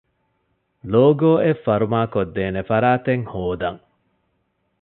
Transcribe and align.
ލޯގޯއެއް 0.91 1.61
ފަރުމާކޮށްދޭނެ 1.65 2.61
ފަރާތެއް 2.69 3.25
ހޯދަން 3.31 3.81